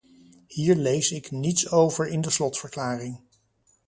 [0.47, 3.17] Hier lees ik niets over in de slotverklaring.